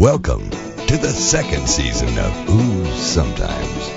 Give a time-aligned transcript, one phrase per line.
[0.00, 3.90] Welcome to the second season of Ooh Sometimes.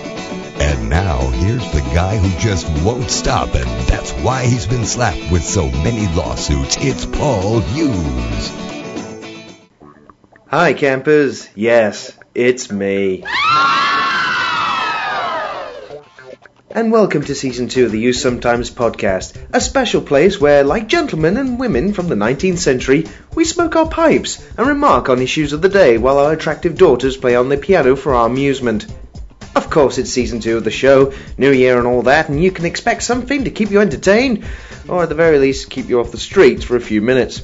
[0.59, 5.31] And now here's the guy who just won't stop, and that's why he's been slapped
[5.31, 6.75] with so many lawsuits.
[6.81, 8.51] It's Paul Hughes.
[10.47, 11.47] Hi, campers.
[11.55, 13.23] Yes, it's me.
[16.75, 20.87] And welcome to season two of the You Sometimes podcast, a special place where, like
[20.87, 23.05] gentlemen and women from the 19th century,
[23.35, 27.15] we smoke our pipes and remark on issues of the day while our attractive daughters
[27.15, 28.87] play on the piano for our amusement.
[29.55, 32.49] Of course, it's season two of the show, New Year and all that, and you
[32.49, 34.43] can expect something to keep you entertained,
[34.89, 37.43] or at the very least, keep you off the streets for a few minutes.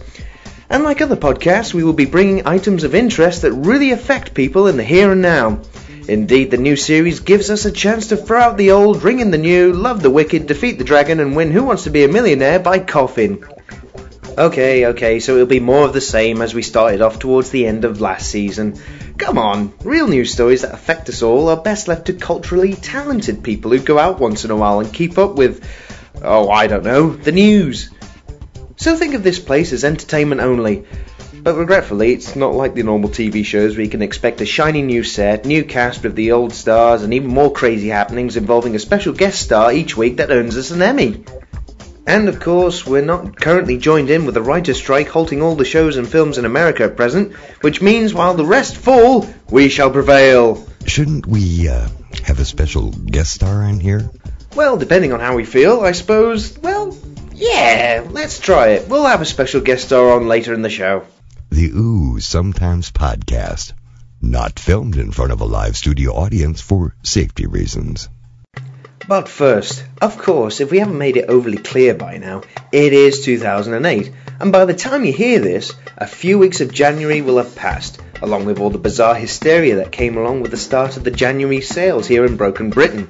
[0.72, 4.66] And like other podcasts, we will be bringing items of interest that really affect people
[4.66, 5.62] in the here and now.
[6.10, 9.30] Indeed, the new series gives us a chance to throw out the old, ring in
[9.30, 12.08] the new, love the wicked, defeat the dragon, and win Who Wants to Be a
[12.08, 13.44] Millionaire by coughing.
[14.36, 17.68] Okay, okay, so it'll be more of the same as we started off towards the
[17.68, 18.82] end of last season.
[19.20, 23.44] Come on, real news stories that affect us all are best left to culturally talented
[23.44, 25.64] people who go out once in a while and keep up with,
[26.24, 27.92] oh, I don't know, the news.
[28.78, 30.86] So think of this place as entertainment only.
[31.50, 34.84] But regretfully, it's not like the normal TV shows where you can expect a shiny
[34.84, 38.78] new set, new cast with the old stars, and even more crazy happenings involving a
[38.78, 41.24] special guest star each week that earns us an Emmy.
[42.06, 45.66] And of course, we're not currently joined in with a writer's strike halting all the
[45.66, 49.90] shows and films in America at present, which means while the rest fall, we shall
[49.90, 50.68] prevail.
[50.86, 51.88] Shouldn't we uh,
[52.26, 54.12] have a special guest star in here?
[54.56, 56.96] Well, depending on how we feel, I suppose, well,
[57.34, 58.88] yeah, let's try it.
[58.88, 61.08] We'll have a special guest star on later in the show.
[61.52, 63.74] The Ooh Sometimes podcast.
[64.22, 68.08] Not filmed in front of a live studio audience for safety reasons.
[69.08, 73.26] But first, of course, if we haven't made it overly clear by now, it is
[73.26, 77.56] 2008, and by the time you hear this, a few weeks of January will have
[77.56, 81.10] passed, along with all the bizarre hysteria that came along with the start of the
[81.10, 83.10] January sales here in Broken Britain.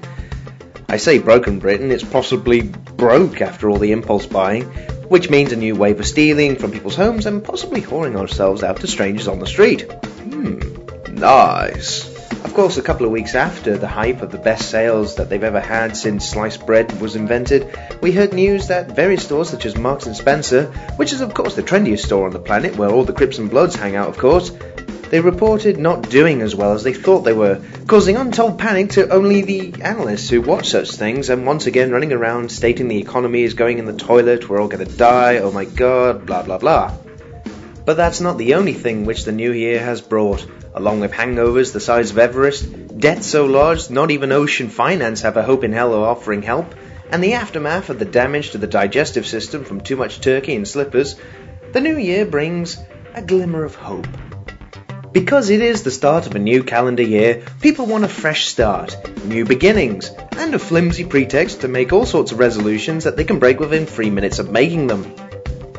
[0.87, 4.71] I say Broken Britain, it's possibly broke after all the impulse buying,
[5.09, 8.79] which means a new wave of stealing from people's homes and possibly whoring ourselves out
[8.79, 9.91] to strangers on the street.
[9.91, 10.59] Hmm,
[11.15, 12.07] nice.
[12.45, 15.43] Of course, a couple of weeks after the hype of the best sales that they've
[15.43, 19.75] ever had since sliced bread was invented, we heard news that various stores such as
[19.75, 20.65] Marks and Spencer,
[20.95, 23.49] which is of course the trendiest store on the planet where all the Crips and
[23.49, 24.51] Bloods hang out of course,
[25.09, 29.09] they reported not doing as well as they thought they were, causing untold panic to
[29.09, 33.43] only the analysts who watch such things and once again running around stating the economy
[33.43, 36.95] is going in the toilet, we're all to die, oh my god, blah blah blah.
[37.85, 41.73] But that's not the only thing which the new year has brought, along with hangovers
[41.73, 45.73] the size of Everest, debt so large not even Ocean Finance have a hope in
[45.73, 46.75] hell of offering help,
[47.11, 50.67] and the aftermath of the damage to the digestive system from too much turkey and
[50.67, 51.15] slippers,
[51.71, 52.77] the new year brings
[53.15, 54.07] a glimmer of hope.
[55.11, 58.95] Because it is the start of a new calendar year, people want a fresh start,
[59.25, 63.39] new beginnings, and a flimsy pretext to make all sorts of resolutions that they can
[63.39, 65.11] break within three minutes of making them.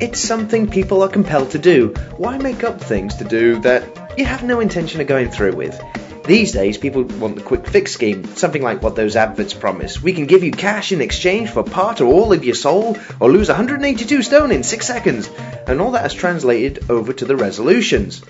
[0.01, 1.95] It's something people are compelled to do.
[2.17, 5.81] Why make up things to do that you have no intention of going through with?
[6.25, 10.03] These days, people want the quick fix scheme, something like what those adverts promise.
[10.03, 13.31] We can give you cash in exchange for part or all of your soul, or
[13.31, 15.31] lose 182 stone in 6 seconds.
[15.69, 18.23] And all that is translated over to the resolutions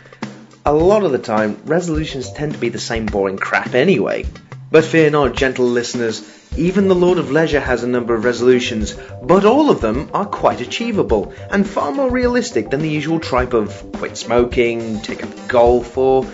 [0.67, 4.27] a lot of the time, resolutions tend to be the same boring crap anyway.
[4.71, 6.23] But fear not, gentle listeners,
[6.57, 10.27] even the Lord of Leisure has a number of resolutions, but all of them are
[10.27, 15.49] quite achievable and far more realistic than the usual tripe of quit smoking, take up
[15.49, 16.27] golf, or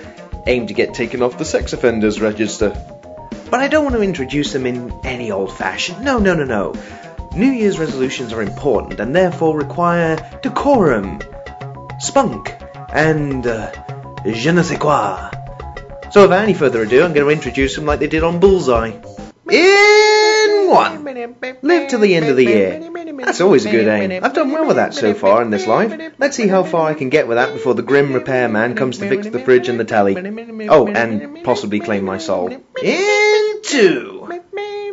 [0.47, 2.71] aim to get taken off the sex offenders register.
[3.51, 6.03] But I don't want to introduce them in any old fashion.
[6.03, 6.75] No, no, no, no.
[7.35, 11.21] New Year's resolutions are important and therefore require decorum,
[12.01, 12.55] spunk,
[12.93, 13.71] and uh,
[14.35, 15.31] je ne sais quoi.
[16.11, 18.93] So without any further ado, I'm going to introduce them like they did on Bullseye.
[19.51, 21.05] In one,
[21.63, 22.91] live to the end of the year.
[23.25, 24.25] That's always a good aim.
[24.25, 26.15] I've done well with that so far in this life.
[26.19, 29.09] Let's see how far I can get with that before the grim repairman comes to
[29.09, 30.17] fix the fridge and the telly.
[30.69, 32.49] Oh, and possibly claim my soul.
[32.83, 34.29] In two,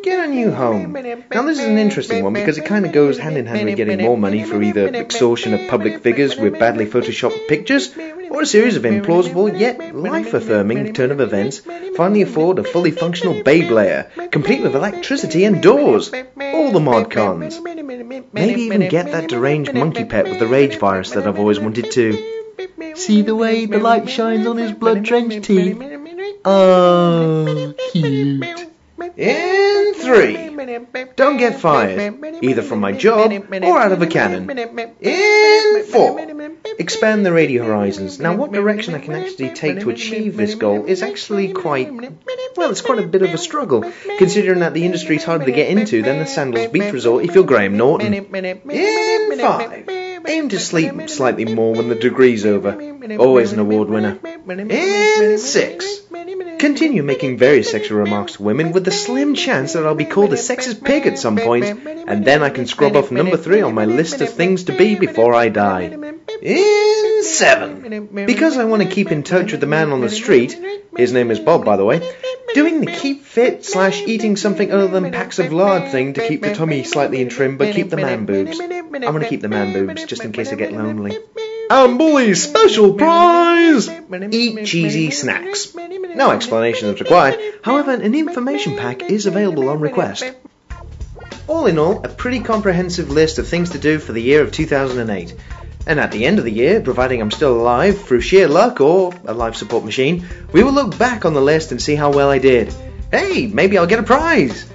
[0.03, 0.93] get a new home.
[0.93, 3.77] Now this is an interesting one because it kind of goes hand in hand with
[3.77, 7.93] getting more money for either extortion of public figures with badly photoshopped pictures
[8.33, 11.59] or a series of implausible yet life-affirming turn of events
[11.95, 16.11] finally afford a fully functional Babe layer, complete with electricity and doors.
[16.11, 17.61] All the mod cons.
[17.61, 21.91] Maybe even get that deranged monkey pet with the rage virus that I've always wanted
[21.91, 22.95] to.
[22.95, 25.79] See the way the light shines on his blood-drenched teeth?
[26.43, 28.72] Oh, cute.
[29.17, 30.49] In three.
[31.15, 34.49] Don't get fired, either from my job or out of a cannon.
[34.49, 36.19] In four.
[36.79, 38.19] Expand the radio horizons.
[38.19, 41.91] Now, what direction I can actually take to achieve this goal is actually quite,
[42.55, 45.51] well, it's quite a bit of a struggle, considering that the industry is harder to
[45.51, 48.13] get into than the Sandals Beach Resort if you're Graham Norton.
[48.13, 49.89] In five.
[50.25, 52.71] Aim to sleep slightly more when the degree's over.
[53.19, 54.17] Always an award winner.
[54.23, 56.01] In six.
[56.63, 60.31] Continue making various sexual remarks to women with the slim chance that I'll be called
[60.31, 63.75] a sexist pig at some point, and then I can scrub off number three on
[63.75, 65.81] my list of things to be before I die.
[66.41, 68.07] In seven.
[68.25, 70.57] Because I want to keep in touch with the man on the street,
[70.95, 71.99] his name is Bob by the way,
[72.53, 76.43] doing the keep fit slash eating something other than packs of lard thing to keep
[76.43, 78.57] the tummy slightly in trim but keep the man boobs.
[78.61, 81.19] I want to keep the man boobs just in case I get lonely.
[81.75, 83.89] And bully special prize!
[83.89, 85.73] Eat cheesy snacks.
[85.73, 90.23] No explanation is required, however, an information pack is available on request.
[91.47, 94.51] All in all, a pretty comprehensive list of things to do for the year of
[94.51, 95.35] 2008.
[95.87, 99.11] And at the end of the year, providing I'm still alive through sheer luck or
[99.25, 102.29] a life support machine, we will look back on the list and see how well
[102.29, 102.71] I did.
[103.09, 104.69] Hey, maybe I'll get a prize!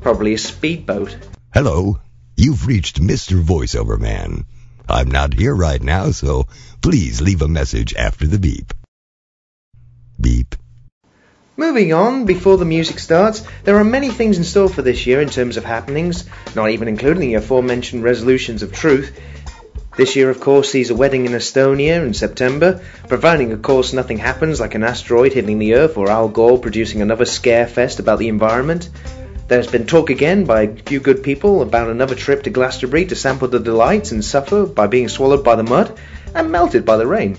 [0.00, 1.16] Probably a speedboat.
[1.52, 1.98] Hello,
[2.36, 3.42] you've reached Mr.
[3.42, 4.44] Voiceover Man.
[4.88, 6.46] I'm not here right now, so
[6.80, 8.72] please leave a message after the beep.
[10.20, 10.54] Beep.
[11.56, 15.20] Moving on, before the music starts, there are many things in store for this year
[15.20, 16.24] in terms of happenings,
[16.54, 19.18] not even including the aforementioned resolutions of truth.
[19.96, 24.18] This year, of course, sees a wedding in Estonia in September, providing, of course, nothing
[24.18, 28.18] happens like an asteroid hitting the Earth or Al Gore producing another scare fest about
[28.18, 28.90] the environment.
[29.48, 33.14] There's been talk again by a few good people about another trip to Glastonbury to
[33.14, 35.96] sample the delights and suffer by being swallowed by the mud
[36.34, 37.38] and melted by the rain.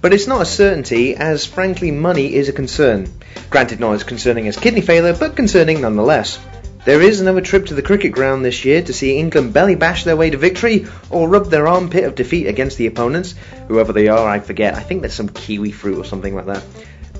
[0.00, 3.06] But it's not a certainty, as frankly, money is a concern.
[3.48, 6.40] Granted, not as concerning as kidney failure, but concerning nonetheless.
[6.84, 10.02] There is another trip to the cricket ground this year to see England belly bash
[10.02, 13.36] their way to victory or rub their armpit of defeat against the opponents.
[13.68, 14.74] Whoever they are, I forget.
[14.74, 16.64] I think there's some kiwi fruit or something like that.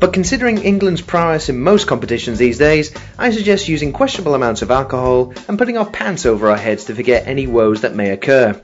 [0.00, 4.70] But considering England's prowess in most competitions these days, I suggest using questionable amounts of
[4.70, 8.60] alcohol and putting our pants over our heads to forget any woes that may occur.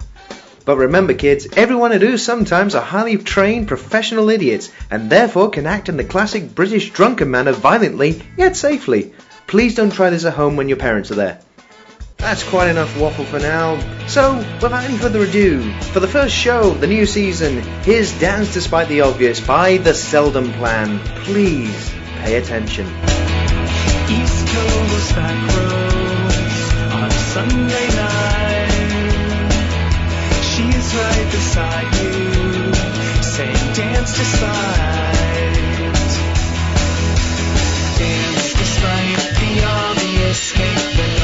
[0.65, 5.67] But remember, kids, everyone who do sometimes are highly trained professional idiots and therefore can
[5.67, 9.13] act in the classic British drunken manner violently yet safely.
[9.47, 11.41] Please don't try this at home when your parents are there.
[12.21, 13.81] That's quite enough waffle for now.
[14.07, 18.53] So, without any further ado, for the first show of the new season, here's Dance
[18.53, 20.99] Despite the Obvious by The Seldon Plan.
[21.25, 22.87] Please pay attention.
[22.87, 26.61] East Coast back roads
[26.93, 28.71] on Sunday night.
[30.45, 32.75] She's right beside you,
[33.23, 35.15] saying dance despite.
[37.97, 41.20] Dance despite the obvious, the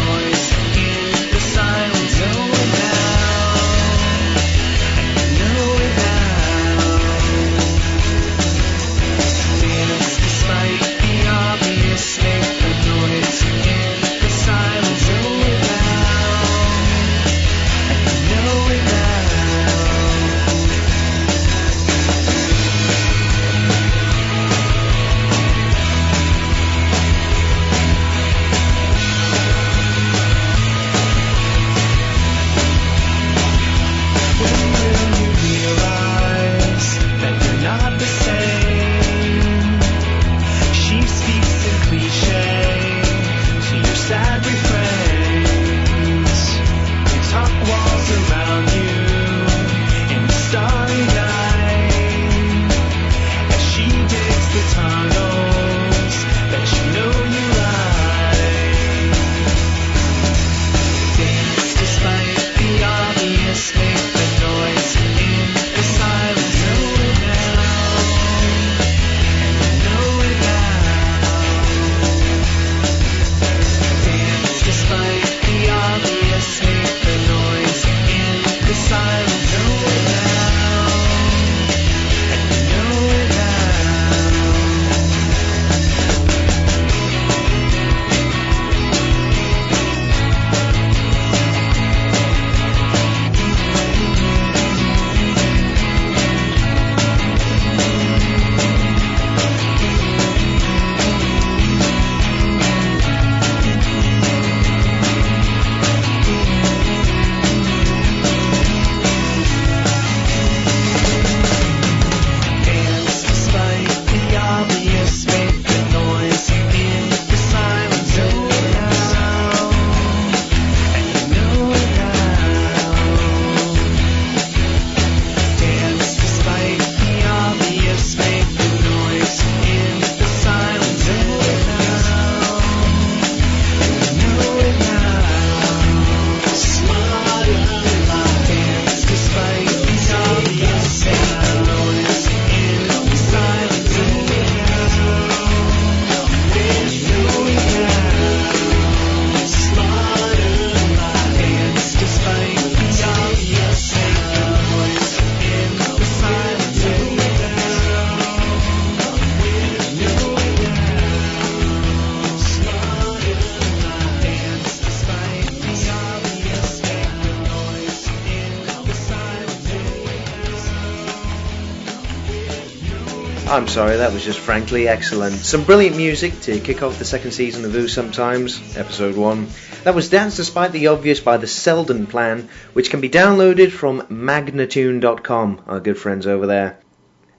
[173.48, 175.36] I'm sorry, that was just frankly excellent.
[175.36, 179.46] Some brilliant music to kick off the second season of Who Sometimes, episode 1.
[179.84, 184.02] That was Dance Despite the Obvious by the Seldon Plan, which can be downloaded from
[184.02, 186.80] magnatune.com, our good friends over there.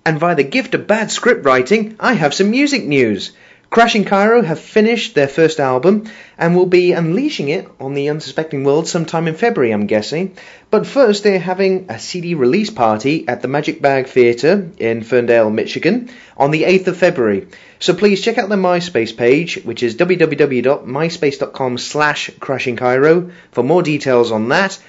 [0.05, 3.33] And via the gift of bad script writing, I have some music news.
[3.69, 8.63] Crashing Cairo have finished their first album and will be unleashing it on the unsuspecting
[8.63, 10.37] world sometime in February, I'm guessing.
[10.71, 15.49] But first, they're having a CD release party at the Magic Bag Theatre in Ferndale,
[15.49, 17.47] Michigan on the 8th of February.
[17.79, 23.83] So please check out their MySpace page, which is www.myspace.com slash Crashing Cairo for more
[23.83, 24.79] details on that.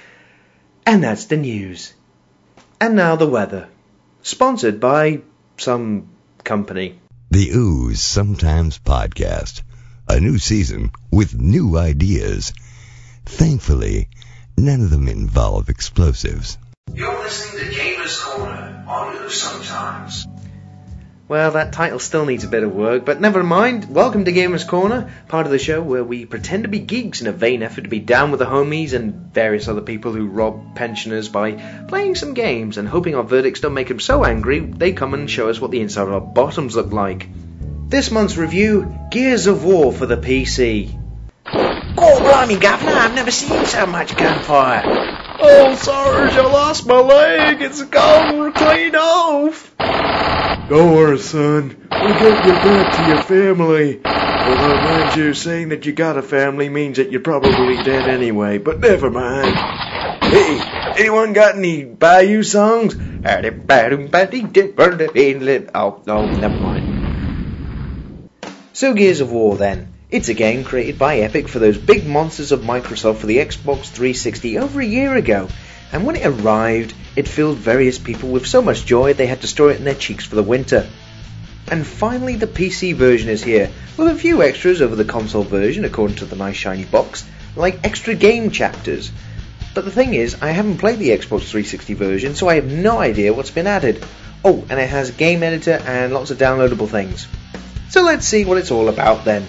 [0.85, 1.93] And that's the news.
[2.79, 3.67] And now the weather.
[4.23, 5.19] Sponsored by
[5.57, 6.07] some
[6.43, 6.97] company.
[7.31, 9.61] The Ooze Sometimes podcast.
[10.07, 12.53] A new season with new ideas.
[13.23, 14.09] Thankfully,
[14.57, 16.57] none of them involve explosives.
[16.91, 20.25] You're listening to Gamers Corner on Ooze Sometimes.
[21.29, 23.87] Well, that title still needs a bit of work, but never mind.
[23.87, 27.27] Welcome to Gamers Corner, part of the show where we pretend to be geeks in
[27.27, 30.75] a vain effort to be down with the homies and various other people who rob
[30.75, 31.51] pensioners by
[31.87, 35.29] playing some games and hoping our verdicts don't make them so angry they come and
[35.29, 37.29] show us what the inside of our bottoms look like.
[37.89, 40.99] This month's review Gears of War for the PC.
[41.45, 44.81] Oh, blimey, Governor, I've never seen so much gunfire.
[45.39, 47.61] Oh, Sarge, I lost my leg.
[47.61, 49.75] It's gone clean off.
[50.69, 51.75] Don't worry, son.
[51.99, 53.99] We'll get you back to your family.
[54.05, 58.59] Although, mind you, saying that you got a family means that you're probably dead anyway,
[58.59, 59.55] but never mind.
[60.21, 60.61] Hey,
[60.95, 62.95] anyone got any Bayou songs?
[68.73, 69.91] So Gears of War then.
[70.11, 73.85] It's a game created by Epic for those big monsters of Microsoft for the Xbox
[73.85, 75.49] 360 over a year ago,
[75.91, 79.47] and when it arrived, it filled various people with so much joy they had to
[79.47, 80.87] store it in their cheeks for the winter.
[81.71, 85.85] And finally, the PC version is here, with a few extras over the console version
[85.85, 89.11] according to the nice shiny box, like extra game chapters.
[89.75, 92.97] But the thing is, I haven't played the Xbox 360 version, so I have no
[92.97, 94.03] idea what's been added.
[94.43, 97.27] Oh, and it has a game editor and lots of downloadable things.
[97.89, 99.45] So let's see what it's all about then.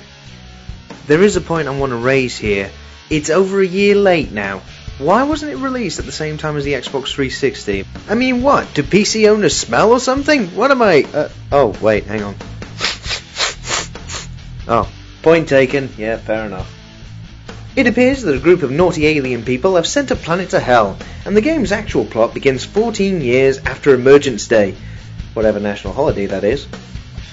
[1.06, 2.70] There is a point I want to raise here.
[3.08, 4.62] It's over a year late now.
[5.00, 7.86] Why wasn't it released at the same time as the Xbox 360?
[8.10, 8.74] I mean, what?
[8.74, 10.48] Do PC owners smell or something?
[10.48, 11.04] What am I?
[11.04, 12.34] Uh, oh, wait, hang on.
[14.68, 14.92] Oh,
[15.22, 15.88] point taken.
[15.96, 16.70] Yeah, fair enough.
[17.76, 20.98] It appears that a group of naughty alien people have sent a planet to hell,
[21.24, 24.74] and the game's actual plot begins 14 years after Emergence Day,
[25.32, 26.66] whatever national holiday that is.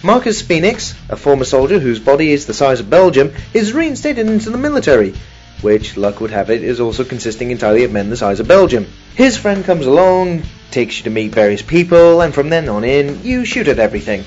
[0.03, 4.51] Marcus Phoenix, a former soldier whose body is the size of Belgium, is reinstated into
[4.51, 5.13] the military,
[5.61, 8.87] which, luck would have it, is also consisting entirely of men the size of Belgium.
[9.15, 13.23] His friend comes along, takes you to meet various people, and from then on in,
[13.23, 14.23] you shoot at everything.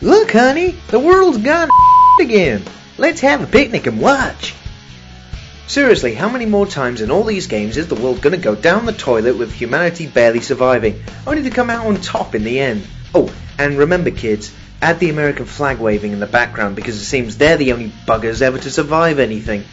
[0.00, 1.70] Look, honey, the world's gone
[2.20, 2.62] again.
[2.98, 4.54] Let's have a picnic and watch.
[5.66, 8.86] Seriously, how many more times in all these games is the world to go down
[8.86, 12.86] the toilet with humanity barely surviving, only to come out on top in the end?
[13.14, 17.36] Oh, and remember, kids, add the American flag waving in the background because it seems
[17.36, 19.64] they're the only buggers ever to survive anything.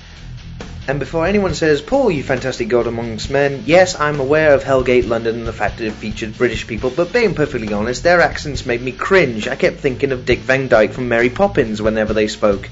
[0.87, 5.07] And before anyone says, Paul, you fantastic god amongst men, yes, I'm aware of Hellgate
[5.07, 8.67] London and the fact that it featured British people, but being perfectly honest, their accents
[8.67, 9.47] made me cringe.
[9.47, 12.69] I kept thinking of Dick Van Dyke from Mary Poppins whenever they spoke.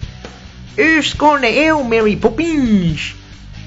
[0.77, 3.13] Gone to hell, Mary Poppins!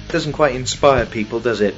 [0.09, 1.75] Doesn't quite inspire people, does it?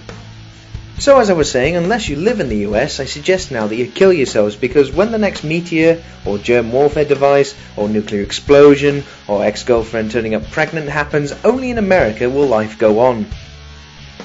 [1.00, 3.76] So, as I was saying, unless you live in the US, I suggest now that
[3.76, 9.04] you kill yourselves because when the next meteor, or germ warfare device, or nuclear explosion,
[9.28, 13.26] or ex girlfriend turning up pregnant happens, only in America will life go on.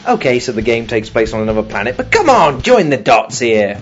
[0.08, 3.38] Okay, so the game takes place on another planet, but come on, join the dots
[3.38, 3.80] here!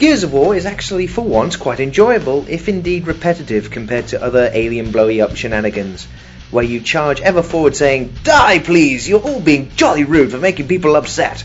[0.00, 4.50] Gears of War is actually, for once, quite enjoyable, if indeed repetitive compared to other
[4.52, 6.08] alien blowy up shenanigans,
[6.50, 10.66] where you charge ever forward saying, Die please, you're all being jolly rude for making
[10.66, 11.44] people upset.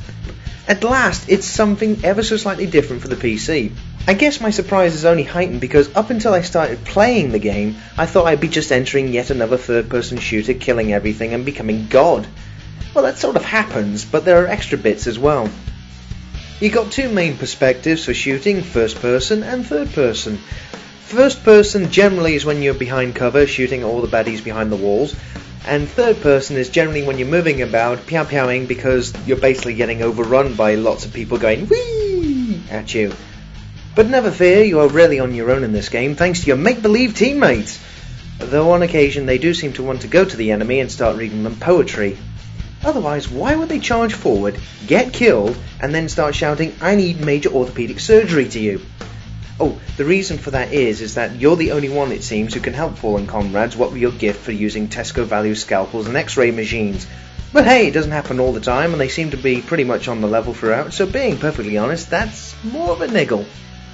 [0.71, 3.73] At last, it's something ever so slightly different for the PC.
[4.07, 7.75] I guess my surprise is only heightened because up until I started playing the game,
[7.97, 11.87] I thought I'd be just entering yet another third person shooter, killing everything, and becoming
[11.87, 12.25] God.
[12.95, 15.49] Well, that sort of happens, but there are extra bits as well.
[16.61, 20.37] You got two main perspectives for shooting first person and third person.
[21.01, 25.17] First person generally is when you're behind cover, shooting all the baddies behind the walls,
[25.65, 30.01] and third person is generally when you're moving about, pew pewing because you're basically getting
[30.01, 33.13] overrun by lots of people going whee at you.
[33.95, 36.57] But never fear, you are really on your own in this game thanks to your
[36.57, 37.79] make believe teammates.
[38.39, 41.17] Though on occasion they do seem to want to go to the enemy and start
[41.17, 42.17] reading them poetry.
[42.83, 47.49] Otherwise, why would they charge forward, get killed, and then start shouting, I need major
[47.49, 48.81] orthopedic surgery to you?
[49.59, 52.59] Oh, the reason for that is, is that you're the only one, it seems, who
[52.59, 56.51] can help fallen comrades what with your gift for using Tesco value scalpels and X-ray
[56.51, 57.05] machines.
[57.53, 60.07] But hey, it doesn't happen all the time, and they seem to be pretty much
[60.07, 60.93] on the level throughout.
[60.93, 63.45] So being perfectly honest, that's more of a niggle.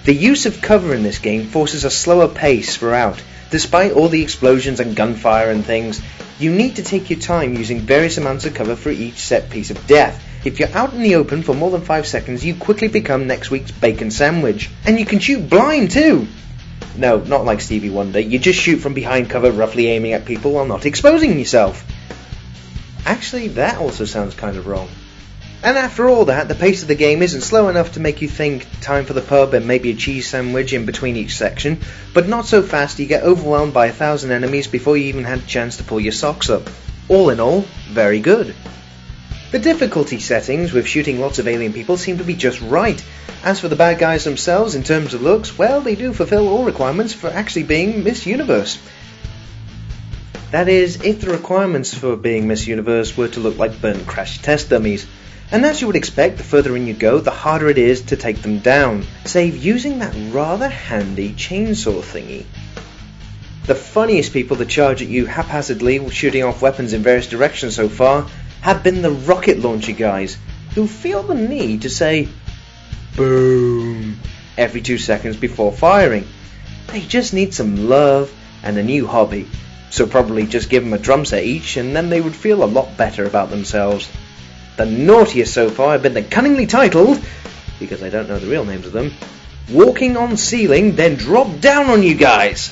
[0.07, 3.21] The use of cover in this game forces a slower pace throughout.
[3.51, 6.01] Despite all the explosions and gunfire and things,
[6.39, 9.69] you need to take your time using various amounts of cover for each set piece
[9.69, 10.23] of death.
[10.45, 13.51] If you're out in the open for more than 5 seconds, you quickly become next
[13.51, 14.69] week's bacon sandwich.
[14.85, 16.25] And you can shoot blind too!
[16.95, 18.21] No, not like Stevie Wonder.
[18.21, 21.85] You just shoot from behind cover, roughly aiming at people while not exposing yourself.
[23.05, 24.87] Actually, that also sounds kind of wrong.
[25.63, 28.27] And after all that, the pace of the game isn't slow enough to make you
[28.27, 31.79] think time for the pub and maybe a cheese sandwich in between each section,
[32.13, 35.39] but not so fast you get overwhelmed by a thousand enemies before you even had
[35.39, 36.69] a chance to pull your socks up.
[37.09, 38.53] All in all, very good.
[39.49, 43.01] The difficulty settings with shooting lots of alien people seem to be just right.
[43.43, 46.65] As for the bad guys themselves, in terms of looks, well, they do fulfill all
[46.65, 48.77] requirements for actually being Miss Universe.
[50.51, 54.41] That is, if the requirements for being Miss Universe were to look like burnt crash
[54.41, 55.07] test dummies.
[55.49, 58.17] And as you would expect, the further in you go, the harder it is to
[58.17, 62.45] take them down, save using that rather handy chainsaw thingy.
[63.65, 67.87] The funniest people to charge at you haphazardly, shooting off weapons in various directions so
[67.87, 68.27] far,
[68.59, 70.37] have been the rocket launcher guys,
[70.75, 72.27] who feel the need to say
[73.15, 74.19] boom
[74.57, 76.27] every two seconds before firing.
[76.87, 78.33] They just need some love
[78.63, 79.47] and a new hobby,
[79.91, 82.65] so probably just give them a drum set each and then they would feel a
[82.65, 84.09] lot better about themselves.
[84.77, 87.19] The naughtiest so far have been the cunningly titled,
[87.79, 89.11] because I don't know the real names of them,
[89.71, 92.71] Walking on Ceiling, then Drop Down on You Guys.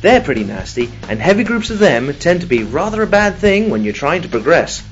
[0.00, 3.70] They're pretty nasty, and heavy groups of them tend to be rather a bad thing
[3.70, 4.82] when you're trying to progress.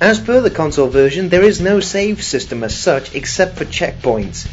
[0.00, 4.48] As per the console version, there is no save system as such except for checkpoints.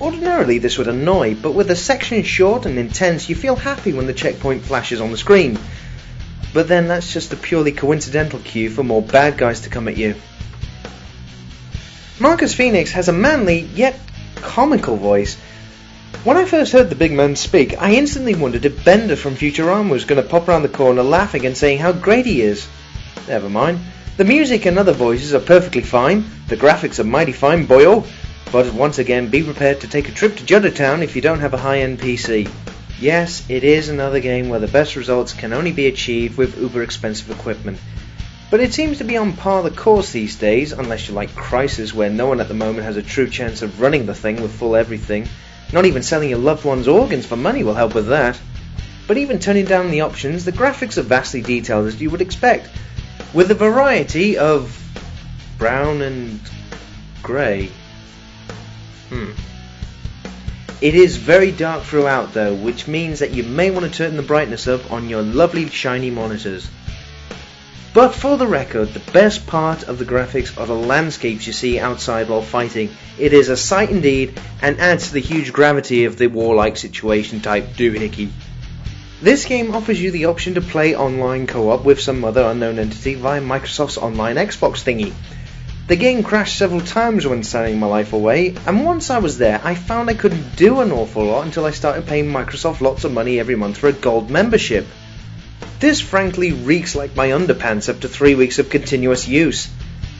[0.00, 4.06] Ordinarily this would annoy, but with a section short and intense, you feel happy when
[4.06, 5.58] the checkpoint flashes on the screen.
[6.52, 9.96] But then that's just a purely coincidental cue for more bad guys to come at
[9.96, 10.16] you.
[12.18, 13.98] Marcus Phoenix has a manly yet
[14.36, 15.36] comical voice.
[16.24, 19.88] When I first heard the big man speak, I instantly wondered if Bender from Futurama
[19.88, 22.68] was going to pop around the corner laughing and saying how great he is.
[23.26, 23.80] Never mind.
[24.16, 26.24] The music and other voices are perfectly fine.
[26.48, 28.06] The graphics are mighty fine, boyo.
[28.52, 31.54] But once again, be prepared to take a trip to Juddertown if you don't have
[31.54, 32.50] a high-end PC.
[33.00, 36.82] Yes, it is another game where the best results can only be achieved with uber
[36.82, 37.78] expensive equipment.
[38.50, 41.94] But it seems to be on par the course these days, unless you're like Crysis,
[41.94, 44.52] where no one at the moment has a true chance of running the thing with
[44.52, 45.26] full everything.
[45.72, 48.38] Not even selling your loved one's organs for money will help with that.
[49.06, 52.68] But even turning down the options, the graphics are vastly detailed as you would expect,
[53.32, 54.76] with a variety of
[55.56, 56.38] brown and
[57.22, 57.70] grey.
[59.08, 59.30] Hmm.
[60.80, 64.22] It is very dark throughout though, which means that you may want to turn the
[64.22, 66.70] brightness up on your lovely shiny monitors.
[67.92, 71.78] But for the record, the best part of the graphics are the landscapes you see
[71.78, 72.96] outside while fighting.
[73.18, 77.40] It is a sight indeed, and adds to the huge gravity of the warlike situation
[77.40, 78.30] type doohickey.
[79.20, 83.16] This game offers you the option to play online co-op with some other unknown entity
[83.16, 85.12] via Microsoft's online Xbox thingy.
[85.90, 89.60] The game crashed several times when signing my life away, and once I was there,
[89.64, 93.10] I found I couldn't do an awful lot until I started paying Microsoft lots of
[93.10, 94.86] money every month for a gold membership.
[95.80, 99.68] This frankly reeks like my underpants after three weeks of continuous use.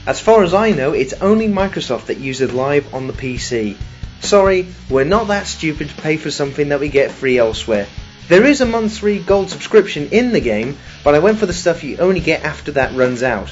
[0.05, 3.77] As far as I know, it's only Microsoft that uses Live on the PC.
[4.19, 7.87] Sorry, we're not that stupid to pay for something that we get free elsewhere.
[8.27, 11.85] There is a monthly gold subscription in the game, but I went for the stuff
[11.85, 13.49] you only get after that runs out.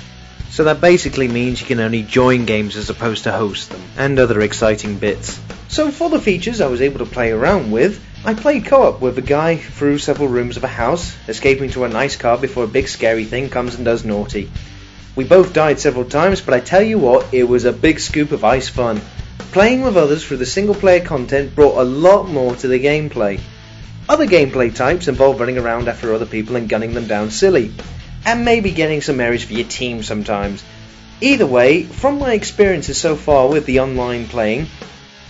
[0.51, 4.17] So that basically means you can only join games as opposed to host them, and
[4.17, 5.39] other exciting bits.
[5.67, 9.17] So for the features I was able to play around with, I played co-op with
[9.17, 12.67] a guy through several rooms of a house, escaping to a nice car before a
[12.67, 14.51] big scary thing comes and does naughty.
[15.15, 18.31] We both died several times, but I tell you what, it was a big scoop
[18.31, 19.01] of ice fun.
[19.51, 23.39] Playing with others through the single player content brought a lot more to the gameplay.
[24.09, 27.71] Other gameplay types involve running around after other people and gunning them down silly,
[28.25, 30.63] and maybe getting some areas for your team sometimes.
[31.21, 34.67] Either way, from my experiences so far with the online playing,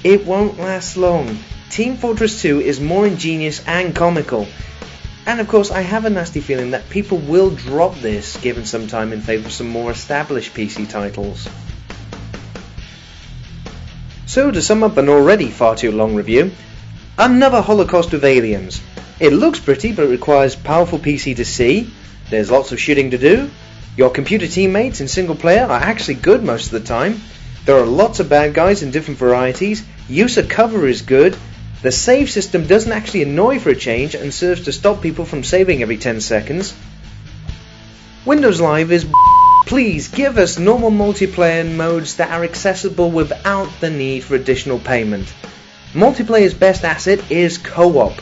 [0.03, 1.37] it won't last long.
[1.69, 4.47] Team Fortress 2 is more ingenious and comical.
[5.25, 8.87] And of course, I have a nasty feeling that people will drop this given some
[8.87, 11.47] time in favour of some more established PC titles.
[14.25, 16.51] So, to sum up an already far too long review,
[17.17, 18.81] another Holocaust of aliens.
[19.19, 21.91] It looks pretty, but it requires powerful PC to see.
[22.29, 23.49] There's lots of shooting to do.
[23.97, 27.21] Your computer teammates in single player are actually good most of the time.
[27.65, 29.83] There are lots of bad guys in different varieties.
[30.07, 31.35] Use of cover is good.
[31.81, 35.43] The save system doesn't actually annoy for a change and serves to stop people from
[35.43, 36.75] saving every 10 seconds.
[38.25, 39.05] Windows Live is
[39.65, 45.33] please give us normal multiplayer modes that are accessible without the need for additional payment.
[45.93, 48.13] Multiplayer's best asset is co-op.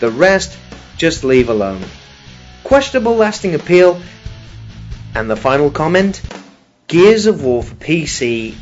[0.00, 0.58] The rest,
[0.96, 1.84] just leave alone.
[2.70, 4.00] Questionable lasting appeal.
[5.16, 6.22] And the final comment,
[6.86, 8.54] Gears of War for PC.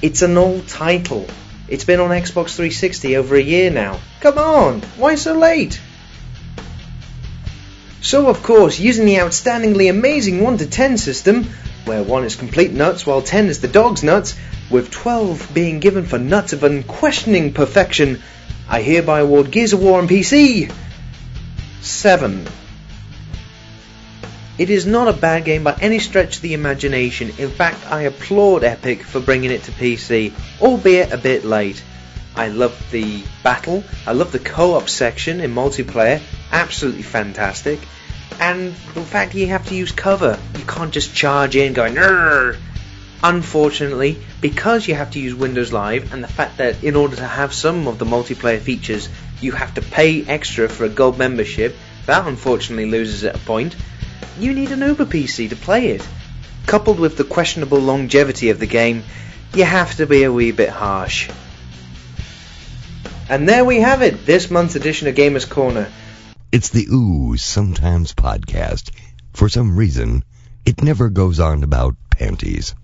[0.00, 1.26] It's an old title.
[1.66, 3.98] It's been on Xbox 360 over a year now.
[4.20, 5.80] Come on, why so late?
[8.00, 11.48] So, of course, using the outstandingly amazing 1 to 10 system,
[11.84, 14.36] where 1 is complete nuts while 10 is the dog's nuts,
[14.70, 18.22] with 12 being given for nuts of unquestioning perfection,
[18.68, 20.72] I hereby award Gears of War on PC
[21.80, 22.46] 7.
[24.58, 27.34] It is not a bad game by any stretch of the imagination.
[27.36, 31.82] In fact, I applaud Epic for bringing it to PC, albeit a bit late.
[32.34, 37.80] I love the battle, I love the co op section in multiplayer, absolutely fantastic.
[38.40, 42.56] And the fact you have to use cover, you can't just charge in going, Rrr!
[43.22, 47.26] Unfortunately, because you have to use Windows Live and the fact that in order to
[47.26, 49.08] have some of the multiplayer features,
[49.40, 53.76] you have to pay extra for a gold membership, that unfortunately loses at a point.
[54.38, 56.06] You need an Uber PC to play it.
[56.66, 59.02] Coupled with the questionable longevity of the game,
[59.54, 61.30] you have to be a wee bit harsh.
[63.28, 65.90] And there we have it, this month's edition of Gamers Corner.
[66.52, 68.90] It's the Ooh Sometimes podcast.
[69.32, 70.22] For some reason,
[70.64, 72.74] it never goes on about panties.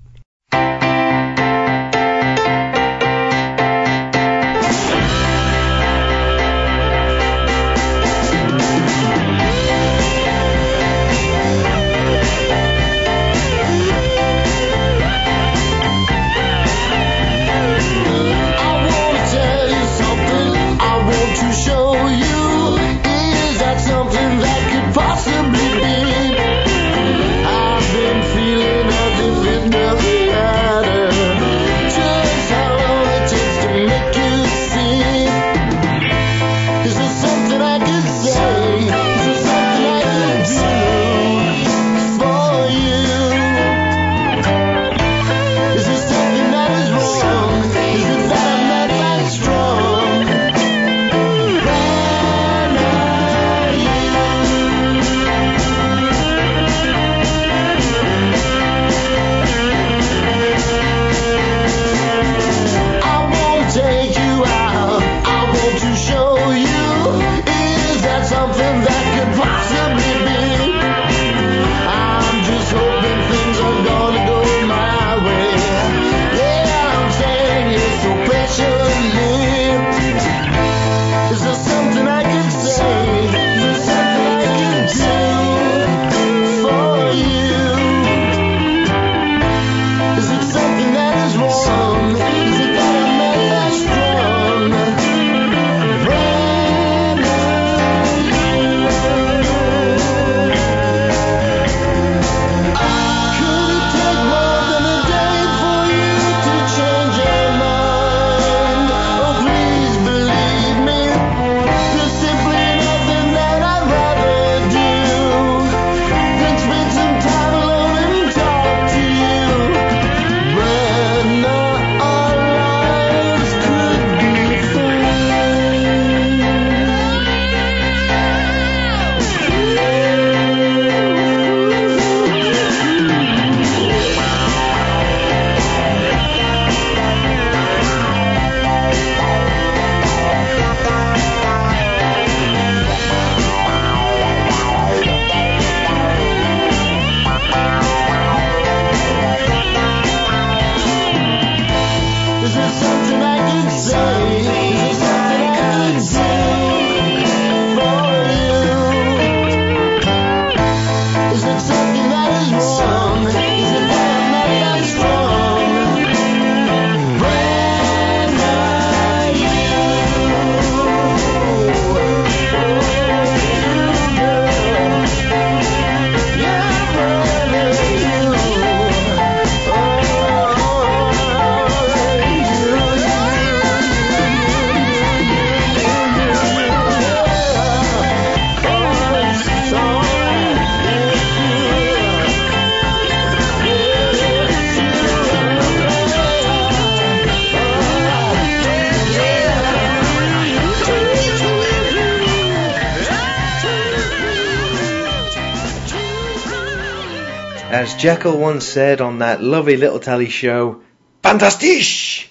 [208.03, 210.83] Jekyll once said on that lovely little telly show,
[211.23, 212.29] Fantastisch!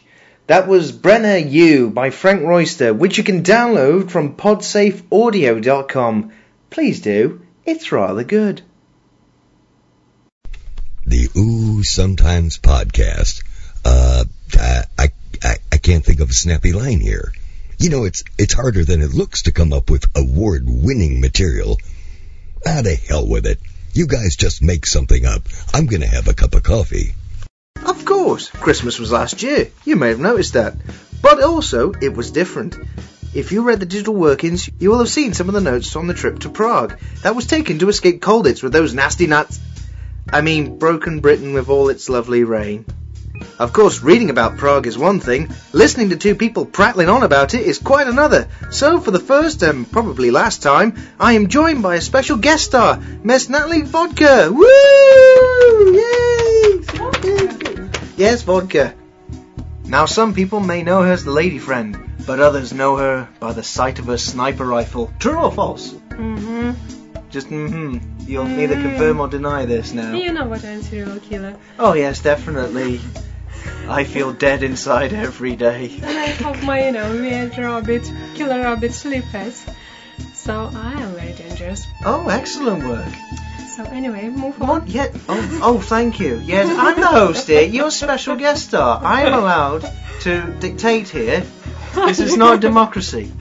[0.48, 6.34] That was Brenner You by Frank Royster, which you can download from podsafeaudio.com.
[6.70, 8.62] Please do, it's rather good.
[11.06, 13.42] The Ooh Sometimes podcast.
[13.86, 14.26] Uh,
[14.60, 14.84] I,
[15.42, 17.32] I, I, can't think of a snappy line here.
[17.80, 21.78] You know, it's, it's harder than it looks to come up with award-winning material.
[22.68, 23.60] Ah, to hell with it.
[23.94, 25.42] You guys just make something up.
[25.74, 27.14] I'm gonna have a cup of coffee.
[27.86, 29.68] Of course, Christmas was last year.
[29.84, 30.76] You may have noticed that.
[31.22, 32.78] But also, it was different.
[33.34, 36.08] If you read the digital workings, you will have seen some of the notes on
[36.08, 36.98] the trip to Prague.
[37.24, 39.60] That was taken to escape Colditz with those nasty nuts.
[40.32, 42.86] I mean, broken Britain with all its lovely rain.
[43.60, 47.54] Of course, reading about Prague is one thing, listening to two people prattling on about
[47.54, 48.48] it is quite another.
[48.72, 52.66] So, for the first and probably last time, I am joined by a special guest
[52.66, 54.52] star, Miss Natalie Vodka.
[54.52, 55.94] Woo!
[55.94, 56.82] Yay!
[58.18, 58.94] Yes, Vodka.
[59.86, 63.54] Now, some people may know her as the lady friend, but others know her by
[63.54, 65.12] the sight of her sniper rifle.
[65.20, 65.92] True or false?
[65.92, 66.72] Mm-hmm.
[67.30, 68.28] Just mm-hmm.
[68.28, 70.14] You'll neither confirm or deny this now.
[70.14, 71.56] You know what I'm serial killer.
[71.80, 73.02] Oh yes, definitely.
[73.88, 76.00] I feel dead inside every day.
[76.02, 79.66] And I have my, you know, weird rabbit, killer rabbit slippers.
[80.34, 81.86] So I am very dangerous.
[82.06, 83.14] Oh, excellent work.
[83.76, 84.68] So anyway, move on.
[84.68, 84.88] What?
[84.88, 85.08] Yeah.
[85.30, 86.42] Oh, oh, thank you.
[86.44, 87.62] Yes, I'm the host here.
[87.62, 89.02] You're a special guest star.
[89.04, 89.90] I am allowed
[90.22, 91.44] to dictate here.
[91.94, 93.32] This is not a democracy.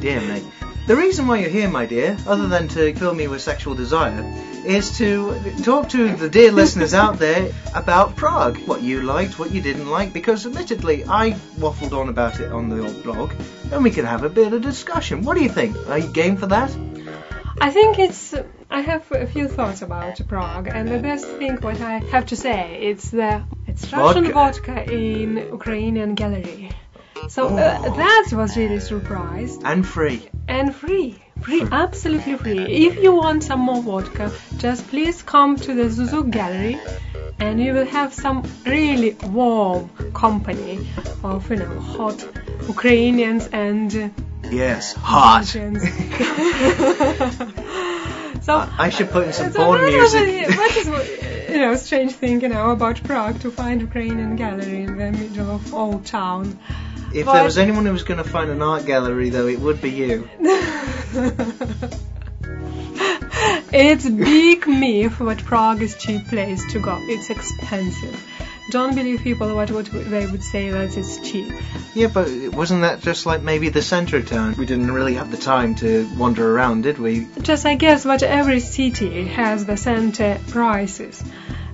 [0.00, 0.42] Dear me.
[0.86, 4.24] The reason why you're here, my dear, other than to fill me with sexual desire,
[4.64, 8.58] is to talk to the dear listeners out there about Prague.
[8.66, 12.68] What you liked, what you didn't like, because admittedly, I waffled on about it on
[12.68, 13.32] the old blog,
[13.70, 15.22] and we can have a bit of discussion.
[15.22, 15.76] What do you think?
[15.88, 16.76] Are you game for that?
[17.60, 18.34] I think it's.
[18.70, 22.36] I have a few thoughts about Prague, and the best thing what I have to
[22.36, 24.74] say it's the it's Russian Vodka.
[24.74, 26.70] vodka in Ukrainian gallery.
[27.28, 30.29] So uh, that was really surprised And free.
[30.58, 31.08] And free.
[31.42, 32.58] Free, absolutely free.
[32.86, 36.78] If you want some more vodka, just please come to the Zuzuk Gallery
[37.38, 40.86] and you will have some really warm company
[41.24, 42.26] of, you know, hot
[42.68, 44.12] Ukrainians and
[44.50, 45.46] Yes, hot.
[48.42, 50.48] So I should put in some so porn that was music.
[50.48, 54.82] a- That is, you know, strange thing, you know, about Prague to find Ukrainian gallery
[54.84, 56.58] in the middle of old town.
[57.12, 59.60] If But- there was anyone who was going to find an art gallery, though, it
[59.60, 60.28] would be you.
[63.72, 66.98] it's big myth that Prague is cheap place to go.
[67.02, 68.24] It's expensive.
[68.70, 71.52] Don't believe people what, what they would say that it's cheap.
[71.94, 74.54] Yeah, but wasn't that just like maybe the centre town?
[74.56, 77.26] We didn't really have the time to wander around, did we?
[77.42, 81.20] Just I guess that every city has the center prices.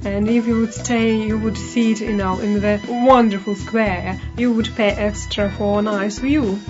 [0.04, 4.20] And if you would stay, you would see it, you know, in the wonderful square.
[4.36, 6.60] You would pay extra for a nice view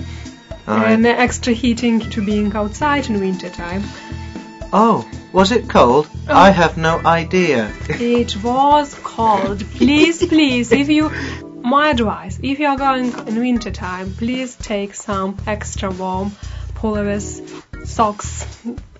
[0.67, 0.91] Aye.
[0.91, 3.83] and extra heating to being outside in winter time.
[4.73, 6.09] Oh, was it cold?
[6.27, 6.33] Oh.
[6.35, 7.71] I have no idea.
[7.89, 9.63] It was cold.
[9.71, 11.11] Please, please, if you,
[11.61, 16.31] my advice, if you are going in winter time, please take some extra warm
[16.75, 17.41] pullovers,
[17.87, 18.45] socks,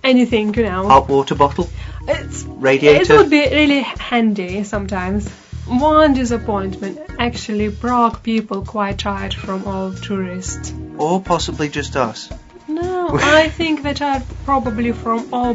[0.02, 0.88] anything, you know.
[0.88, 1.68] Hot water bottle,
[2.06, 3.12] It's, Radiator?
[3.14, 5.28] it would be really handy sometimes.
[5.68, 10.72] One disappointment, actually, Prague people quite tired from all tourists.
[10.96, 12.30] Or possibly just us.
[12.66, 15.54] No, I think they are probably from all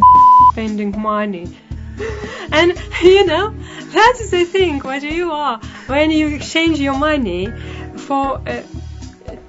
[0.51, 1.57] spending money.
[2.51, 3.53] And you know,
[3.91, 4.79] that's the thing.
[4.79, 7.47] What you are when you exchange your money
[7.97, 8.61] for uh,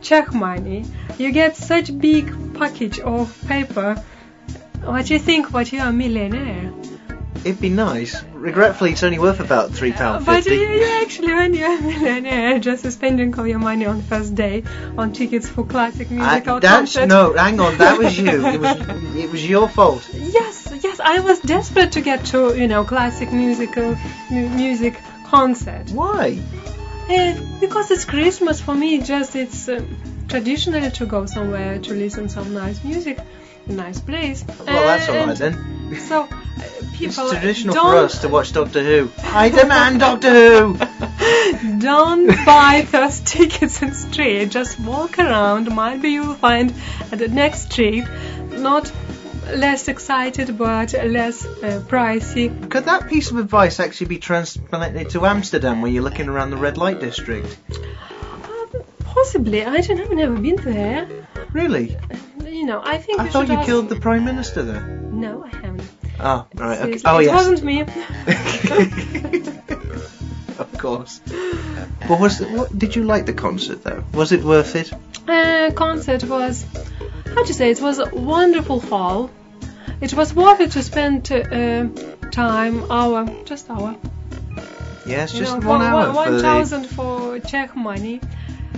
[0.02, 0.84] Czech money,
[1.18, 3.94] you get such big package of paper.
[4.82, 5.52] What you think?
[5.52, 6.72] What you are a millionaire?
[7.44, 8.22] It'd be nice.
[8.32, 12.90] Regretfully, it's only worth about three pound But yeah, actually, when you're a millionaire, just
[12.90, 14.64] spending all your money on first day
[14.96, 17.08] on tickets for classic I- musical that's concerts.
[17.08, 17.34] no.
[17.34, 18.46] Hang on, that was you.
[18.54, 18.76] It was.
[19.16, 20.08] It was your fault.
[20.14, 23.96] Yes, yes, I was desperate to get to, you know, classic musical
[24.30, 25.90] mu- music concert.
[25.90, 26.38] Why?
[27.10, 29.86] Eh, because it's Christmas for me, just it's um,
[30.28, 33.18] traditional to go somewhere to listen some nice music,
[33.66, 34.44] a nice place.
[34.46, 35.96] Well, that's all right then.
[36.00, 39.10] So uh, It's people traditional don't for us to watch Doctor Who.
[39.22, 40.78] I demand Doctor Who.
[41.78, 44.50] don't buy those tickets in street.
[44.50, 45.74] Just walk around.
[45.74, 46.74] Might be you'll find
[47.12, 48.04] at the next street
[48.52, 48.90] not
[49.52, 52.70] less excited but less uh, pricey.
[52.70, 56.56] Could that piece of advice actually be transplanted to Amsterdam, where you're looking around the
[56.56, 57.58] red light district?
[59.14, 59.64] Possibly.
[59.64, 60.04] I don't know.
[60.04, 61.08] I've never been there.
[61.52, 61.96] Really?
[62.44, 64.82] You know, I think I you thought should you ask- killed the Prime Minister there.
[65.12, 65.90] No, I haven't.
[66.20, 66.78] Oh, right.
[66.78, 66.98] Okay.
[66.98, 67.34] Seriously, Oh, it yes.
[67.34, 67.80] wasn't me.
[70.58, 71.20] of course.
[72.08, 74.04] But was it, what, did you like the concert though?
[74.12, 74.92] Was it worth it?
[75.28, 76.64] uh, concert was,
[77.34, 79.30] how to say, it was a wonderful hall.
[80.00, 81.86] It was worth it to spend uh,
[82.30, 83.96] time, hour, just hour.
[85.06, 86.40] Yes, You just know, one hour one for the.
[86.42, 88.20] thousand for Czech money.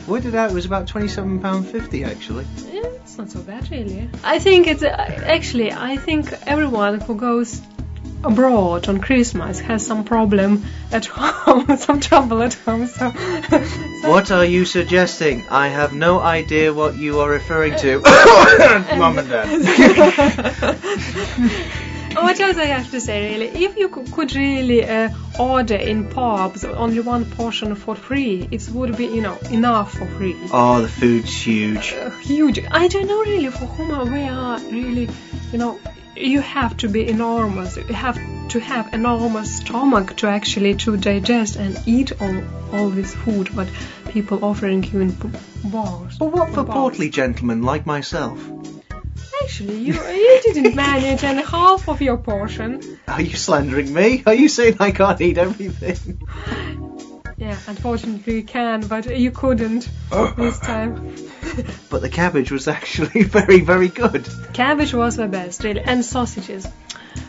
[0.06, 0.50] Worked it out.
[0.50, 2.44] It was about twenty-seven pound fifty actually.
[2.72, 4.08] Yeah, it's not so bad really.
[4.22, 7.60] I think it's uh, actually I think everyone who goes
[8.24, 12.86] abroad on Christmas has some problem at home, some trouble at home.
[12.86, 15.44] So, so What are you suggesting?
[15.50, 18.00] I have no idea what you are referring to.
[18.98, 19.48] Mum and Dad.
[22.14, 23.64] what else I have to say really?
[23.64, 28.96] If you could really uh, order in pubs only one portion for free, it would
[28.96, 30.36] be you know enough for free.
[30.52, 31.92] Oh, the food's huge.
[31.92, 32.60] uh, huge.
[32.70, 35.08] I don't know really for whom we are really,
[35.52, 35.78] you know,
[36.16, 37.76] you have to be enormous.
[37.76, 38.18] You have
[38.48, 43.68] to have enormous stomach to actually to digest and eat all all this food But
[44.08, 45.10] people offering you in
[45.64, 46.18] bars.
[46.18, 48.38] But what for portly gentlemen like myself?
[49.42, 52.98] Actually, you you didn't manage any half of your portion.
[53.08, 54.22] Are you slandering me?
[54.26, 56.20] Are you saying I can't eat everything?
[57.38, 59.88] Yeah, unfortunately you can, but you couldn't
[60.36, 61.14] this time.
[61.90, 64.28] But the cabbage was actually very, very good.
[64.52, 66.66] Cabbage was the best, really, and sausages.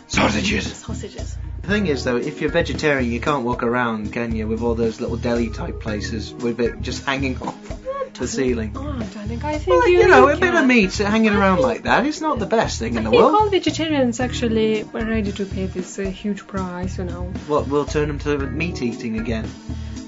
[0.08, 0.74] Sausages.
[0.74, 1.38] Sausages.
[1.62, 4.76] The thing is, though, if you're vegetarian, you can't walk around, can you, with all
[4.76, 7.87] those little deli type places with it just hanging off
[8.20, 8.72] the ceiling?
[8.76, 8.82] Oh,
[9.14, 11.84] darling, I think Well, you, you know, a bit of meat hanging around think- like
[11.84, 13.36] that is not the best thing in the I think world.
[13.36, 17.24] all vegetarians actually were ready to pay this uh, huge price, you know.
[17.48, 19.50] What will turn them to meat eating again?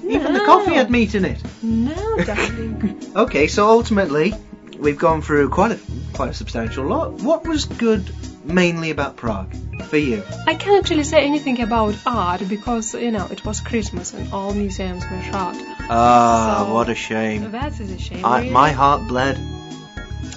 [0.08, 1.40] Even the coffee had meat in it.
[1.62, 2.96] No, darling.
[3.16, 4.34] Okay, so ultimately,
[4.78, 5.80] we've gone through quite a
[6.14, 7.14] quite a substantial lot.
[7.14, 8.04] What was good
[8.44, 10.24] mainly about Prague for you?
[10.48, 14.54] I can't actually say anything about art because, you know, it was Christmas and all
[14.54, 15.56] museums were shut.
[15.90, 17.52] Ah, So- what a shame.
[17.52, 18.26] That is a shame.
[18.26, 18.52] I, really.
[18.52, 19.38] my heart bled.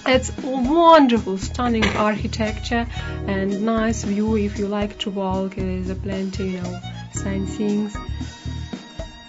[0.05, 2.87] It's wonderful, stunning architecture
[3.29, 5.55] and nice view if you like to walk.
[5.55, 6.81] There's a plenty, you know,
[7.13, 7.91] sightseeing.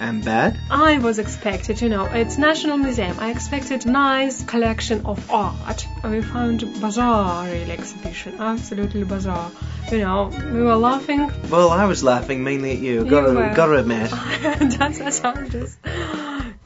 [0.03, 0.59] And bad?
[0.69, 3.17] I was expected, you know, it's National Museum.
[3.21, 5.87] I expected nice collection of art.
[6.03, 9.49] We found bizarre really exhibition, absolutely bizarre.
[9.89, 11.31] You know, we were laughing.
[11.49, 13.05] Well, I was laughing mainly at you.
[13.05, 13.53] You Gotta, were.
[13.55, 14.11] gotta admit.
[14.77, 15.77] That's that's I just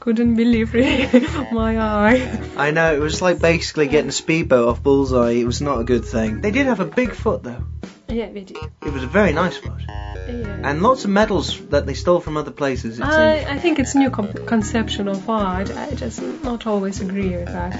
[0.08, 1.06] couldn't believe really
[1.52, 2.40] my eye.
[2.56, 5.32] I know it was like basically getting a speedboat off bullseye.
[5.32, 6.40] It was not a good thing.
[6.40, 7.62] They did have a big foot though.
[8.08, 8.56] Yeah, we did.
[8.86, 10.70] It was a very nice foot, Yeah.
[10.70, 12.98] and lots of medals that they stole from other places.
[13.02, 13.40] I.
[13.56, 15.70] I think it's a new com- conception of art.
[15.76, 17.78] I just not always agree with that.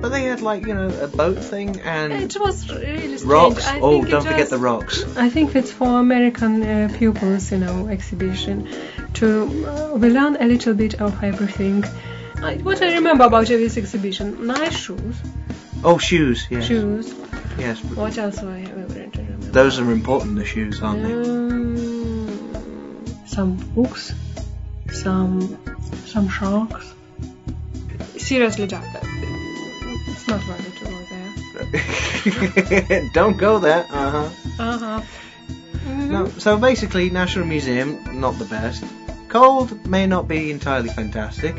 [0.00, 3.22] But they had like you know a boat thing and It was really strange.
[3.22, 3.66] rocks.
[3.66, 5.04] I Oh, don't forget just- the rocks.
[5.16, 8.68] I think it's for American uh, pupils, you know, exhibition.
[9.14, 11.84] To uh, we learn a little bit of everything.
[12.42, 15.16] I, what I remember about this exhibition: nice shoes,
[15.84, 16.46] Oh, shoes.
[16.50, 16.64] Yes.
[16.66, 17.14] shoes.
[17.58, 17.78] Yes.
[17.84, 18.94] What else do I remember?
[19.16, 19.46] remember?
[19.52, 20.36] Those are important.
[20.36, 21.12] The shoes, aren't they?
[21.12, 24.12] Um, some books,
[24.92, 25.56] some
[26.06, 26.92] some sharks.
[28.18, 28.84] Seriously, Jack,
[30.26, 30.84] that- it's not it to
[32.90, 33.10] there.
[33.12, 33.86] Don't go there.
[33.90, 34.30] Uh huh.
[34.58, 35.02] Uh huh.
[35.86, 36.28] No.
[36.38, 38.84] So basically, National Museum not the best.
[39.28, 41.56] Cold may not be entirely fantastic.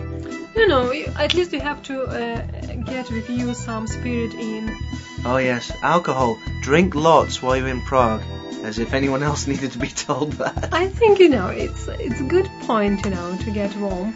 [0.55, 2.41] You know, at least you have to uh,
[2.85, 4.75] get with you some spirit in.
[5.25, 6.37] Oh yes, alcohol.
[6.61, 8.21] Drink lots while you're in Prague.
[8.63, 10.69] As if anyone else needed to be told that.
[10.73, 14.15] I think you know it's it's a good point, you know, to get warm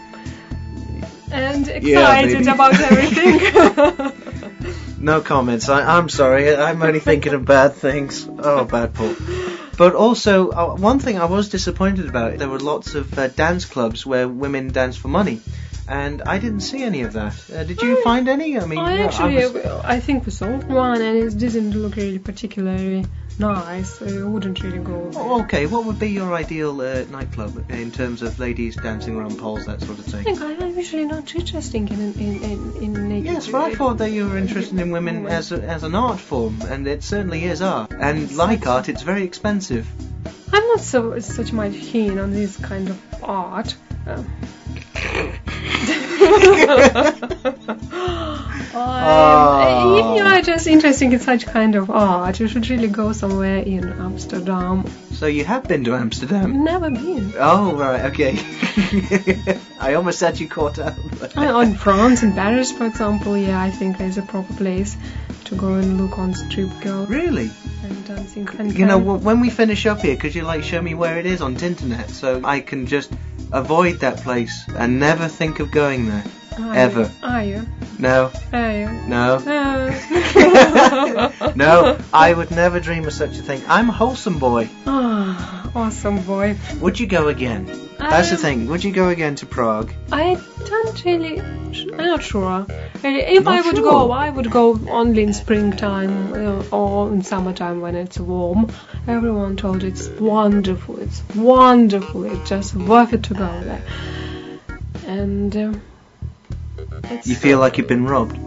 [1.32, 2.52] and excited maybe.
[2.52, 3.40] about everything.
[5.02, 5.70] No comments.
[5.70, 6.54] I, I'm sorry.
[6.56, 8.28] I'm only thinking of bad things.
[8.28, 9.16] Oh, bad Paul.
[9.78, 13.64] But also, uh, one thing I was disappointed about, there were lots of uh, dance
[13.64, 15.40] clubs where women dance for money.
[15.90, 17.34] And I didn't see any of that.
[17.52, 18.60] Uh, did you I- find any?
[18.60, 22.20] I mean, I actually, was- I think we saw one, and it didn't look really
[22.20, 23.06] particularly
[23.40, 23.98] nice.
[23.98, 25.10] So I wouldn't really go.
[25.16, 29.40] Oh, okay, what would be your ideal uh, nightclub in terms of ladies dancing around
[29.40, 30.28] poles, that sort of thing?
[30.28, 33.26] I think I'm usually not too interested in in in, in naked.
[33.34, 36.20] Yes, but I thought that you were interested in women as, a, as an art
[36.20, 37.92] form, and it certainly is art.
[37.92, 39.88] And like art, it's very expensive.
[40.54, 43.76] I'm not so such much keen on this kind of art.
[44.06, 44.30] Um,
[48.72, 53.58] If you are just interested in such kind of art, you should really go somewhere
[53.58, 54.86] in Amsterdam.
[55.20, 56.64] So you have been to Amsterdam?
[56.64, 57.34] Never been.
[57.38, 58.40] Oh, right, okay.
[59.82, 60.96] I almost had you caught up.
[61.36, 64.96] In France, in Paris, for example, yeah, I think there's a proper place
[65.44, 67.52] to go and look on strip girl Really?
[67.84, 68.48] and dancing.
[68.58, 71.26] And You know, when we finish up here, could you like show me where it
[71.26, 73.12] is on Tinternet so I can just
[73.52, 76.24] avoid that place and never think of going there?
[76.60, 77.10] Ever.
[77.24, 77.66] Are you?
[77.98, 78.90] No, Are you?
[79.08, 79.92] no, Uh.
[81.56, 81.98] no.
[82.14, 83.62] I would never dream of such a thing.
[83.68, 84.70] I'm a wholesome boy.
[84.86, 86.56] Ah, awesome boy.
[86.82, 87.66] Would you go again?
[87.98, 88.68] That's the Um, thing.
[88.68, 89.92] Would you go again to Prague?
[90.12, 91.40] I don't really.
[91.42, 92.66] I'm not sure.
[93.04, 93.84] Really, If I would sure?
[93.92, 98.70] go, I would go only in springtime uh, or in summertime when it's warm.
[99.08, 101.00] Everyone told it's wonderful.
[101.00, 102.24] It's wonderful.
[102.26, 103.82] It's just worth it to go there.
[105.08, 105.82] And um,
[107.12, 108.38] it's, You feel like you've been robbed.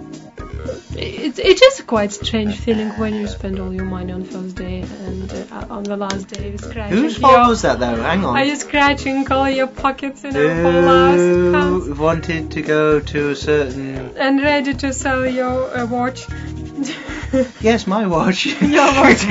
[0.95, 4.83] it's it's a quite strange feeling when you spend all your money on first day
[4.83, 6.97] and uh, on the last day you're scratching.
[6.99, 7.97] Whose your- fault was that though?
[7.97, 8.37] Hang on.
[8.37, 11.87] Are you scratching all your pockets in know, for last?
[11.87, 14.15] Who wanted to go to a certain?
[14.17, 16.27] and ready to sell your uh, watch.
[17.61, 18.47] Yes, my watch.
[18.61, 19.25] your watch.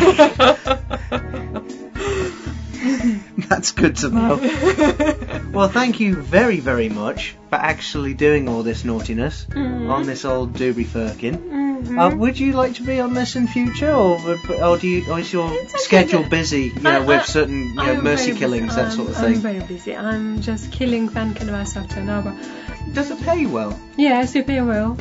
[3.49, 4.35] That's good to know.
[5.53, 10.53] well, thank you very, very much for actually doing all this naughtiness on this old
[10.53, 11.37] doobie Firkin.
[11.37, 11.97] Mhm.
[11.99, 14.19] Uh, would you like to be on this in future, or,
[14.61, 17.73] or do you, or is your It's schedule busy, you I- know, with certain you
[17.75, 19.33] know, mercy killings, that sort of thing.
[19.35, 19.95] I'm very busy.
[19.95, 22.35] I'm just killing fan canvas after another.
[22.93, 23.79] Does it pay well?
[23.97, 24.95] Yes, it pay well.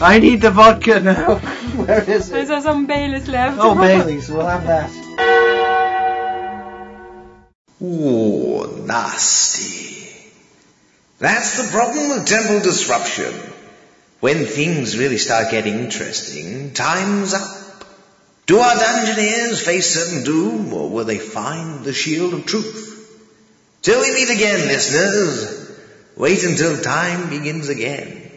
[0.00, 1.36] I need the vodka now.
[1.86, 2.46] Where is it?
[2.46, 3.58] There's some Baileys left.
[3.60, 4.28] Oh, Bailey's.
[4.30, 4.90] We'll have that.
[7.82, 10.08] Ooh, nasty.
[11.18, 13.34] That's the problem with temple disruption.
[14.20, 17.84] When things really start getting interesting, time's up.
[18.46, 22.88] Do our dungeoneers face certain doom, or will they find the shield of truth?
[23.82, 25.70] Till we meet again, listeners,
[26.16, 28.30] wait until time begins again,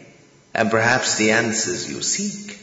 [0.54, 2.58] and perhaps the answers you seek,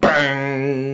[0.00, 0.85] Bang!